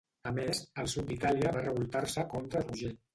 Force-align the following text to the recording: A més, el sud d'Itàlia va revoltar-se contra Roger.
A 0.27 0.29
més, 0.35 0.61
el 0.83 0.87
sud 0.93 1.05
d'Itàlia 1.11 1.51
va 1.57 1.61
revoltar-se 1.65 2.25
contra 2.33 2.65
Roger. 2.65 2.91